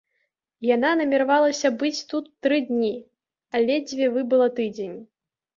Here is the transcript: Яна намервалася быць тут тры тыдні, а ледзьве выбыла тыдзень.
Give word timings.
Яна 0.75 0.93
намервалася 1.01 1.71
быць 1.83 2.05
тут 2.13 2.31
тры 2.47 2.57
тыдні, 2.63 2.91
а 3.53 3.63
ледзьве 3.67 4.11
выбыла 4.17 4.47
тыдзень. 4.63 4.99